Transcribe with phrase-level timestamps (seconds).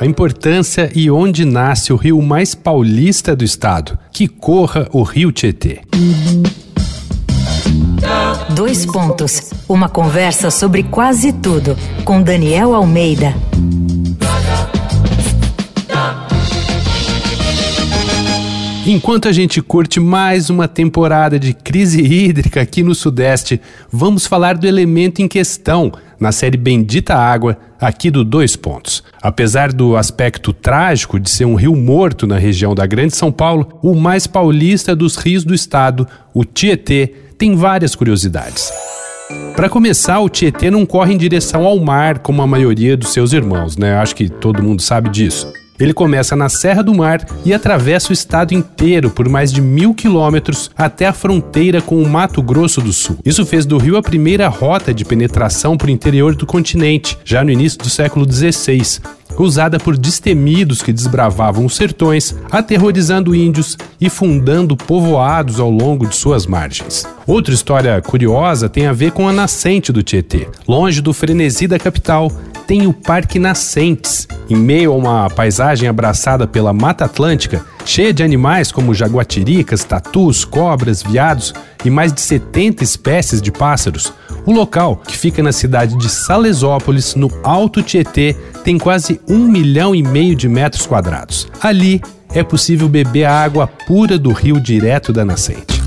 [0.00, 5.30] a importância e onde nasce o rio mais paulista do estado, que corra o Rio
[5.30, 5.82] Tietê.
[8.54, 9.50] Dois pontos.
[9.68, 13.34] Uma conversa sobre quase tudo com Daniel Almeida.
[18.86, 23.60] Enquanto a gente curte mais uma temporada de crise hídrica aqui no Sudeste,
[23.92, 29.02] vamos falar do elemento em questão na série Bendita Água, aqui do Dois Pontos.
[29.22, 33.66] Apesar do aspecto trágico de ser um rio morto na região da Grande São Paulo,
[33.82, 38.70] o mais paulista dos rios do estado, o Tietê, tem várias curiosidades.
[39.56, 43.32] Para começar, o Tietê não corre em direção ao mar como a maioria dos seus
[43.32, 43.94] irmãos, né?
[43.94, 45.50] Acho que todo mundo sabe disso.
[45.80, 49.94] Ele começa na Serra do Mar e atravessa o estado inteiro por mais de mil
[49.94, 53.18] quilômetros até a fronteira com o Mato Grosso do Sul.
[53.24, 57.42] Isso fez do rio a primeira rota de penetração para o interior do continente, já
[57.42, 59.00] no início do século XVI,
[59.38, 66.16] usada por destemidos que desbravavam os sertões, aterrorizando índios e fundando povoados ao longo de
[66.16, 67.06] suas margens.
[67.26, 70.48] Outra história curiosa tem a ver com a nascente do Tietê.
[70.66, 72.30] Longe do frenesi da capital,
[72.70, 78.22] tem o Parque Nascentes, em meio a uma paisagem abraçada pela Mata Atlântica, cheia de
[78.22, 81.52] animais como jaguatiricas, tatus, cobras, veados
[81.84, 84.12] e mais de 70 espécies de pássaros.
[84.46, 89.92] O local, que fica na cidade de Salesópolis, no Alto Tietê, tem quase um milhão
[89.92, 91.48] e meio de metros quadrados.
[91.60, 92.00] Ali
[92.32, 95.79] é possível beber a água pura do rio direto da nascente.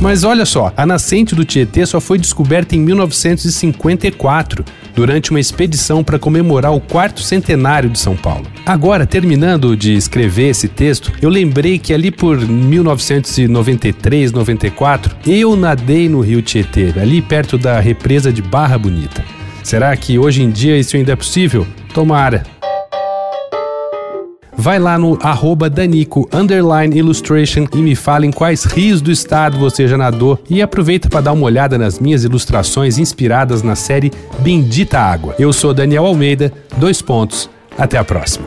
[0.00, 6.04] Mas olha só, a nascente do Tietê só foi descoberta em 1954, durante uma expedição
[6.04, 8.46] para comemorar o quarto centenário de São Paulo.
[8.64, 16.08] Agora, terminando de escrever esse texto, eu lembrei que ali por 1993, 94, eu nadei
[16.08, 19.24] no Rio Tietê, ali perto da represa de Barra Bonita.
[19.62, 21.66] Será que hoje em dia isso ainda é possível?
[21.92, 22.44] Tomara
[24.56, 25.18] vai lá no
[25.70, 26.28] Danico
[26.96, 31.20] Illustration e me fale em quais rios do estado você já nadou e aproveita para
[31.20, 35.34] dar uma olhada nas minhas ilustrações inspiradas na série Bendita Água.
[35.38, 37.48] Eu sou Daniel Almeida, dois pontos.
[37.78, 38.46] Até a próxima.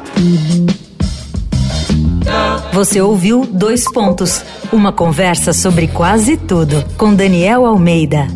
[2.73, 8.27] Você ouviu Dois Pontos, uma conversa sobre quase tudo com Daniel Almeida.